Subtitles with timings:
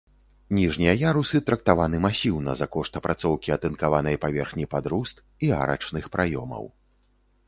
[0.59, 5.17] Ніжнія ярусы трактаваны масіўна за кошт апрацоўкі атынкаванай паверхні пад руст
[5.49, 6.65] і арачных праёмаў.